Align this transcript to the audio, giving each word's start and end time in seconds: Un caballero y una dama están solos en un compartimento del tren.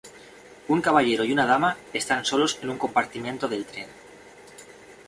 Un 0.73 0.79
caballero 0.81 1.23
y 1.25 1.31
una 1.31 1.45
dama 1.45 1.77
están 1.93 2.25
solos 2.25 2.57
en 2.63 2.71
un 2.71 2.79
compartimento 2.79 3.47
del 3.47 3.65
tren. 3.65 3.87